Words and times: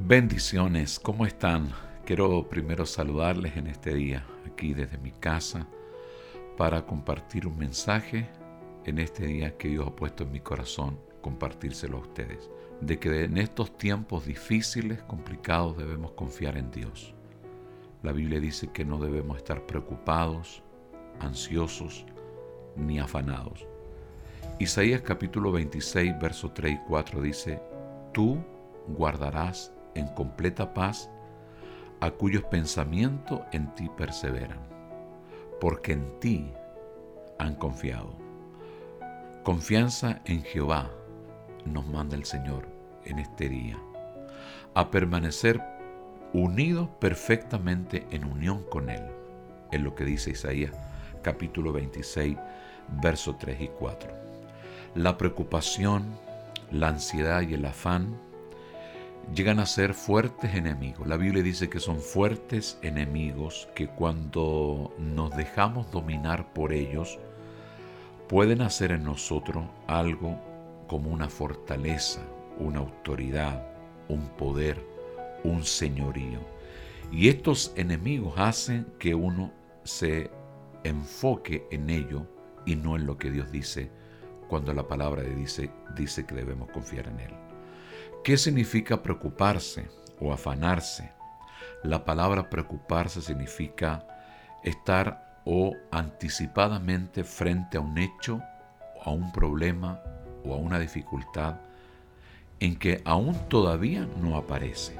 Bendiciones, 0.00 1.00
¿cómo 1.00 1.26
están? 1.26 1.70
Quiero 2.06 2.48
primero 2.48 2.86
saludarles 2.86 3.56
en 3.56 3.66
este 3.66 3.92
día, 3.92 4.24
aquí 4.46 4.72
desde 4.72 4.96
mi 4.96 5.10
casa, 5.10 5.66
para 6.56 6.86
compartir 6.86 7.48
un 7.48 7.58
mensaje 7.58 8.30
en 8.84 9.00
este 9.00 9.26
día 9.26 9.58
que 9.58 9.68
Dios 9.68 9.88
ha 9.88 9.96
puesto 9.96 10.22
en 10.22 10.30
mi 10.30 10.38
corazón, 10.38 11.00
compartírselo 11.20 11.98
a 11.98 12.02
ustedes, 12.02 12.48
de 12.80 13.00
que 13.00 13.24
en 13.24 13.36
estos 13.38 13.76
tiempos 13.76 14.24
difíciles, 14.24 15.02
complicados, 15.02 15.76
debemos 15.76 16.12
confiar 16.12 16.56
en 16.56 16.70
Dios. 16.70 17.12
La 18.04 18.12
Biblia 18.12 18.38
dice 18.38 18.68
que 18.72 18.84
no 18.84 18.98
debemos 18.98 19.36
estar 19.36 19.66
preocupados, 19.66 20.62
ansiosos, 21.18 22.06
ni 22.76 23.00
afanados. 23.00 23.66
Isaías 24.60 25.02
capítulo 25.02 25.50
26, 25.50 26.18
verso 26.20 26.52
3 26.52 26.72
y 26.72 26.78
4 26.86 27.20
dice, 27.20 27.60
Tú 28.12 28.38
guardarás 28.86 29.72
en 29.94 30.08
completa 30.08 30.74
paz 30.74 31.10
a 32.00 32.10
cuyos 32.10 32.44
pensamientos 32.44 33.40
en 33.52 33.74
ti 33.74 33.90
perseveran, 33.96 34.60
porque 35.60 35.92
en 35.92 36.20
ti 36.20 36.52
han 37.38 37.54
confiado. 37.56 38.16
Confianza 39.42 40.20
en 40.24 40.42
Jehová 40.42 40.90
nos 41.64 41.86
manda 41.86 42.16
el 42.16 42.24
Señor 42.24 42.68
en 43.04 43.18
este 43.18 43.48
día, 43.48 43.78
a 44.74 44.90
permanecer 44.90 45.60
unidos 46.32 46.88
perfectamente 47.00 48.06
en 48.10 48.24
unión 48.24 48.62
con 48.64 48.90
Él, 48.90 49.02
es 49.72 49.80
lo 49.80 49.94
que 49.94 50.04
dice 50.04 50.30
Isaías 50.30 50.72
capítulo 51.22 51.72
26, 51.72 52.36
versos 53.02 53.38
3 53.38 53.60
y 53.60 53.68
4. 53.68 54.10
La 54.94 55.18
preocupación, 55.18 56.06
la 56.70 56.88
ansiedad 56.88 57.42
y 57.42 57.54
el 57.54 57.64
afán 57.64 58.18
llegan 59.34 59.60
a 59.60 59.66
ser 59.66 59.94
fuertes 59.94 60.54
enemigos. 60.54 61.06
La 61.06 61.16
Biblia 61.16 61.42
dice 61.42 61.68
que 61.68 61.80
son 61.80 62.00
fuertes 62.00 62.78
enemigos 62.82 63.68
que 63.74 63.88
cuando 63.88 64.94
nos 64.98 65.36
dejamos 65.36 65.90
dominar 65.90 66.52
por 66.52 66.72
ellos, 66.72 67.18
pueden 68.28 68.62
hacer 68.62 68.92
en 68.92 69.04
nosotros 69.04 69.64
algo 69.86 70.38
como 70.86 71.10
una 71.10 71.28
fortaleza, 71.28 72.20
una 72.58 72.80
autoridad, 72.80 73.66
un 74.08 74.28
poder, 74.36 74.84
un 75.44 75.64
señorío. 75.64 76.40
Y 77.10 77.28
estos 77.28 77.72
enemigos 77.76 78.34
hacen 78.36 78.86
que 78.98 79.14
uno 79.14 79.52
se 79.84 80.30
enfoque 80.84 81.66
en 81.70 81.90
ello 81.90 82.26
y 82.66 82.76
no 82.76 82.96
en 82.96 83.06
lo 83.06 83.16
que 83.16 83.30
Dios 83.30 83.50
dice 83.50 83.90
cuando 84.48 84.72
la 84.72 84.86
palabra 84.86 85.22
dice, 85.22 85.70
dice 85.94 86.24
que 86.26 86.34
debemos 86.34 86.70
confiar 86.70 87.06
en 87.08 87.20
Él. 87.20 87.47
¿Qué 88.28 88.36
significa 88.36 89.02
preocuparse 89.02 89.88
o 90.20 90.34
afanarse? 90.34 91.10
La 91.82 92.04
palabra 92.04 92.50
preocuparse 92.50 93.22
significa 93.22 94.06
estar 94.62 95.40
o 95.46 95.74
anticipadamente 95.90 97.24
frente 97.24 97.78
a 97.78 97.80
un 97.80 97.96
hecho, 97.96 98.42
a 99.02 99.08
un 99.12 99.32
problema 99.32 100.02
o 100.44 100.52
a 100.52 100.58
una 100.58 100.78
dificultad 100.78 101.56
en 102.60 102.76
que 102.78 103.00
aún 103.06 103.34
todavía 103.48 104.06
no 104.20 104.36
aparece. 104.36 104.94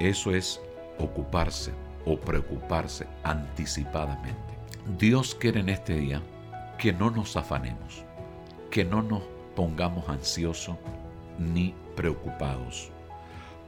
Eso 0.00 0.34
es 0.34 0.58
ocuparse 0.98 1.70
o 2.06 2.18
preocuparse 2.18 3.06
anticipadamente. 3.24 4.54
Dios 4.98 5.34
quiere 5.34 5.60
en 5.60 5.68
este 5.68 5.96
día 5.96 6.22
que 6.78 6.94
no 6.94 7.10
nos 7.10 7.36
afanemos, 7.36 8.06
que 8.70 8.86
no 8.86 9.02
nos 9.02 9.22
pongamos 9.54 10.08
ansiosos 10.08 10.78
ni 11.38 11.74
preocupados. 11.94 12.90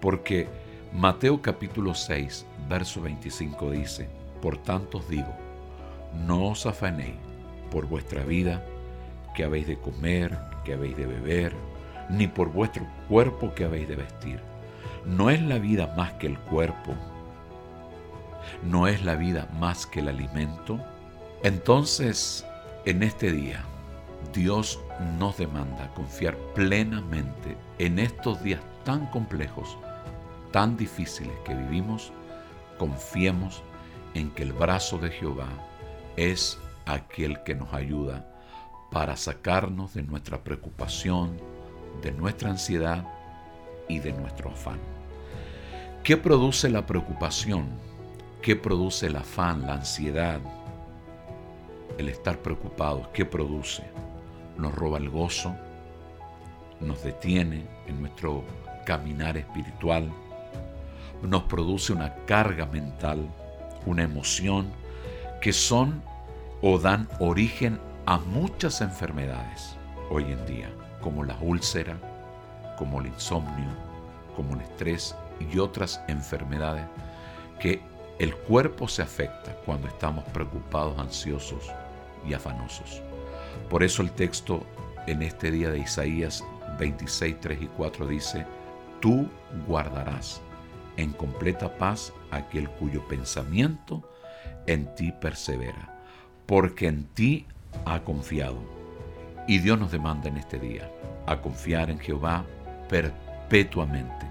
Porque 0.00 0.48
Mateo 0.92 1.42
capítulo 1.42 1.94
6, 1.94 2.46
verso 2.68 3.02
25 3.02 3.70
dice, 3.70 4.08
Por 4.40 4.58
tanto 4.58 4.98
os 4.98 5.08
digo, 5.08 5.34
no 6.26 6.48
os 6.48 6.66
afanéis 6.66 7.16
por 7.70 7.86
vuestra 7.86 8.22
vida, 8.22 8.64
que 9.34 9.44
habéis 9.44 9.66
de 9.66 9.78
comer, 9.78 10.36
que 10.64 10.74
habéis 10.74 10.96
de 10.96 11.06
beber, 11.06 11.52
ni 12.08 12.26
por 12.26 12.50
vuestro 12.50 12.86
cuerpo 13.08 13.52
que 13.54 13.64
habéis 13.64 13.88
de 13.88 13.96
vestir. 13.96 14.40
¿No 15.04 15.30
es 15.30 15.42
la 15.42 15.58
vida 15.58 15.92
más 15.96 16.12
que 16.14 16.26
el 16.26 16.38
cuerpo? 16.38 16.94
¿No 18.64 18.86
es 18.86 19.04
la 19.04 19.14
vida 19.14 19.48
más 19.58 19.86
que 19.86 20.00
el 20.00 20.08
alimento? 20.08 20.80
Entonces, 21.42 22.46
en 22.84 23.02
este 23.02 23.30
día, 23.32 23.64
Dios 24.36 24.78
nos 25.18 25.38
demanda 25.38 25.90
confiar 25.94 26.36
plenamente 26.54 27.56
en 27.78 27.98
estos 27.98 28.42
días 28.42 28.60
tan 28.84 29.06
complejos, 29.06 29.78
tan 30.52 30.76
difíciles 30.76 31.32
que 31.46 31.54
vivimos, 31.54 32.12
confiemos 32.78 33.62
en 34.12 34.30
que 34.32 34.42
el 34.42 34.52
brazo 34.52 34.98
de 34.98 35.08
Jehová 35.08 35.48
es 36.16 36.58
aquel 36.84 37.42
que 37.44 37.54
nos 37.54 37.72
ayuda 37.72 38.30
para 38.90 39.16
sacarnos 39.16 39.94
de 39.94 40.02
nuestra 40.02 40.44
preocupación, 40.44 41.38
de 42.02 42.12
nuestra 42.12 42.50
ansiedad 42.50 43.06
y 43.88 44.00
de 44.00 44.12
nuestro 44.12 44.50
afán. 44.50 44.80
¿Qué 46.04 46.18
produce 46.18 46.68
la 46.68 46.84
preocupación? 46.84 47.68
¿Qué 48.42 48.54
produce 48.54 49.06
el 49.06 49.16
afán, 49.16 49.66
la 49.66 49.74
ansiedad? 49.76 50.40
El 51.96 52.10
estar 52.10 52.42
preocupados, 52.42 53.08
¿qué 53.14 53.24
produce? 53.24 53.82
Nos 54.58 54.74
roba 54.74 54.98
el 54.98 55.10
gozo, 55.10 55.54
nos 56.80 57.02
detiene 57.02 57.66
en 57.86 58.00
nuestro 58.00 58.44
caminar 58.84 59.36
espiritual, 59.36 60.10
nos 61.22 61.42
produce 61.44 61.92
una 61.92 62.14
carga 62.26 62.66
mental, 62.66 63.26
una 63.86 64.02
emoción 64.02 64.70
que 65.40 65.52
son 65.52 66.02
o 66.62 66.78
dan 66.78 67.08
origen 67.18 67.78
a 68.06 68.18
muchas 68.18 68.80
enfermedades 68.80 69.76
hoy 70.10 70.24
en 70.24 70.46
día, 70.46 70.70
como 71.00 71.24
la 71.24 71.36
úlcera, 71.40 71.96
como 72.78 73.00
el 73.00 73.06
insomnio, 73.06 73.68
como 74.34 74.54
el 74.54 74.60
estrés 74.60 75.14
y 75.40 75.58
otras 75.58 76.00
enfermedades 76.08 76.84
que 77.58 77.80
el 78.18 78.34
cuerpo 78.34 78.88
se 78.88 79.02
afecta 79.02 79.52
cuando 79.64 79.88
estamos 79.88 80.24
preocupados, 80.26 80.98
ansiosos 80.98 81.70
y 82.26 82.34
afanosos. 82.34 83.02
Por 83.68 83.82
eso 83.82 84.02
el 84.02 84.12
texto 84.12 84.64
en 85.06 85.22
este 85.22 85.50
día 85.50 85.70
de 85.70 85.80
Isaías 85.80 86.44
26, 86.78 87.40
3 87.40 87.62
y 87.62 87.66
4 87.66 88.06
dice, 88.06 88.46
Tú 89.00 89.28
guardarás 89.66 90.40
en 90.96 91.12
completa 91.12 91.76
paz 91.76 92.12
aquel 92.30 92.68
cuyo 92.70 93.06
pensamiento 93.08 94.02
en 94.66 94.94
ti 94.94 95.12
persevera, 95.12 96.02
porque 96.46 96.86
en 96.86 97.04
ti 97.06 97.46
ha 97.84 98.00
confiado. 98.02 98.58
Y 99.46 99.58
Dios 99.58 99.78
nos 99.78 99.92
demanda 99.92 100.28
en 100.28 100.38
este 100.38 100.58
día 100.58 100.90
a 101.26 101.40
confiar 101.40 101.90
en 101.90 101.98
Jehová 101.98 102.44
perpetuamente, 102.88 104.26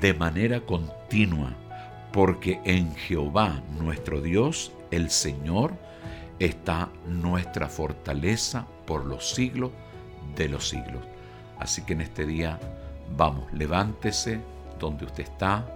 de 0.00 0.14
manera 0.14 0.60
continua, 0.60 1.54
porque 2.12 2.60
en 2.64 2.94
Jehová 2.96 3.62
nuestro 3.78 4.20
Dios, 4.20 4.72
el 4.90 5.10
Señor, 5.10 5.74
está 6.40 6.88
nuestra 7.06 7.68
fortaleza 7.68 8.66
por 8.86 9.04
los 9.04 9.30
siglos 9.30 9.70
de 10.34 10.48
los 10.48 10.68
siglos. 10.68 11.04
Así 11.58 11.82
que 11.82 11.92
en 11.92 12.00
este 12.00 12.26
día, 12.26 12.58
vamos, 13.16 13.52
levántese 13.52 14.40
donde 14.78 15.04
usted 15.04 15.24
está, 15.24 15.66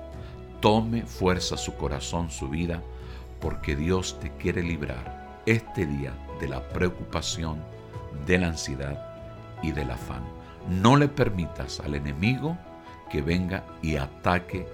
tome 0.60 1.02
fuerza 1.02 1.58
su 1.58 1.74
corazón, 1.76 2.30
su 2.30 2.48
vida, 2.48 2.82
porque 3.40 3.76
Dios 3.76 4.18
te 4.20 4.30
quiere 4.32 4.62
librar 4.62 5.42
este 5.44 5.86
día 5.86 6.14
de 6.40 6.48
la 6.48 6.66
preocupación, 6.70 7.62
de 8.26 8.38
la 8.38 8.48
ansiedad 8.48 9.06
y 9.62 9.72
del 9.72 9.90
afán. 9.90 10.24
No 10.68 10.96
le 10.96 11.08
permitas 11.08 11.80
al 11.80 11.94
enemigo 11.94 12.56
que 13.10 13.20
venga 13.20 13.64
y 13.82 13.96
ataque 13.96 14.66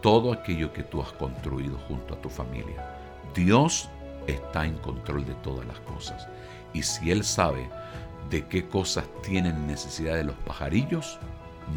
todo 0.00 0.32
aquello 0.32 0.72
que 0.72 0.84
tú 0.84 1.02
has 1.02 1.12
construido 1.12 1.78
junto 1.88 2.14
a 2.14 2.20
tu 2.20 2.28
familia. 2.28 2.96
Dios 3.34 3.88
está 4.26 4.66
en 4.66 4.78
control 4.78 5.24
de 5.24 5.34
todas 5.36 5.66
las 5.66 5.80
cosas. 5.80 6.28
Y 6.72 6.82
si 6.82 7.10
Él 7.10 7.24
sabe 7.24 7.68
de 8.30 8.46
qué 8.46 8.66
cosas 8.66 9.04
tienen 9.22 9.66
necesidad 9.66 10.14
de 10.14 10.24
los 10.24 10.36
pajarillos, 10.36 11.18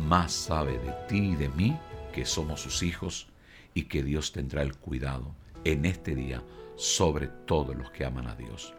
más 0.08 0.32
sabe 0.32 0.78
de 0.80 0.92
ti 1.08 1.32
y 1.32 1.36
de 1.36 1.50
mí 1.50 1.78
que 2.14 2.26
somos 2.26 2.62
sus 2.62 2.84
hijos 2.84 3.28
y 3.74 3.84
que 3.84 4.04
Dios 4.04 4.32
tendrá 4.32 4.62
el 4.62 4.76
cuidado 4.78 5.36
en 5.64 5.86
este 5.86 6.16
día 6.16 6.44
sobre 6.76 7.28
todos 7.28 7.76
los 7.76 7.92
que 7.92 8.06
aman 8.06 8.28
a 8.28 8.36
Dios. 8.36 8.74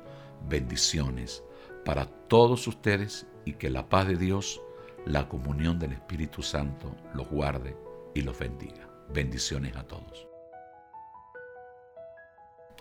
Bendiciones 0.48 1.42
para 1.84 2.06
todos 2.06 2.66
ustedes 2.66 3.26
y 3.44 3.54
que 3.54 3.70
la 3.70 3.88
paz 3.88 4.08
de 4.08 4.16
Dios, 4.16 4.60
la 5.04 5.28
comunión 5.28 5.78
del 5.78 5.92
Espíritu 5.92 6.42
Santo 6.42 6.96
los 7.14 7.28
guarde 7.28 7.76
y 8.14 8.22
los 8.22 8.38
bendiga. 8.38 8.88
Bendiciones 9.12 9.76
a 9.76 9.84
todos. 9.84 10.35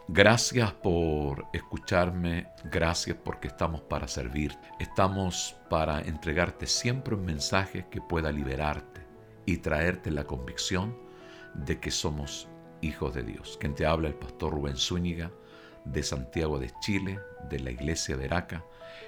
Gracias 0.07 0.71
por 0.71 1.47
escucharme, 1.51 2.47
gracias 2.65 3.17
porque 3.23 3.47
estamos 3.47 3.81
para 3.81 4.07
servir, 4.07 4.55
estamos 4.79 5.55
para 5.67 5.99
entregarte 6.01 6.67
siempre 6.67 7.15
un 7.15 7.25
mensaje 7.25 7.87
que 7.89 8.01
pueda 8.01 8.31
liberarte 8.31 9.01
y 9.47 9.57
traerte 9.57 10.11
la 10.11 10.25
convicción 10.25 10.95
de 11.55 11.79
que 11.79 11.89
somos 11.89 12.47
hijos 12.81 13.15
de 13.15 13.23
Dios. 13.23 13.57
Quien 13.59 13.73
te 13.73 13.87
habla 13.87 14.07
el 14.07 14.13
pastor 14.13 14.53
Rubén 14.53 14.77
Zúñiga 14.77 15.31
de 15.85 16.03
Santiago 16.03 16.59
de 16.59 16.71
Chile, 16.81 17.19
de 17.49 17.59
la 17.61 17.71
iglesia 17.71 18.15
de 18.15 18.25
Araca, 18.25 18.63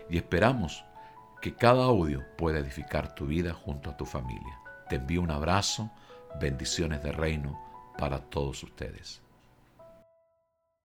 y 0.09 0.17
esperamos 0.17 0.83
que 1.43 1.53
cada 1.53 1.83
audio 1.83 2.25
pueda 2.39 2.57
edificar 2.57 3.13
tu 3.13 3.27
vida 3.27 3.53
junto 3.53 3.91
a 3.91 3.97
tu 3.97 4.05
familia. 4.07 4.59
Te 4.89 4.95
envío 4.95 5.21
un 5.21 5.29
abrazo, 5.29 5.91
bendiciones 6.39 7.03
de 7.03 7.11
reino 7.11 7.59
para 7.99 8.19
todos 8.19 8.63
ustedes. 8.63 9.26